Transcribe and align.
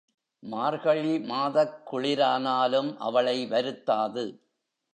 மார்கழி 0.43 1.19
மாதக் 1.19 1.81
குளிரானாலும் 1.91 2.95
அவளை 2.97 3.45
வருத்தாது. 3.45 4.25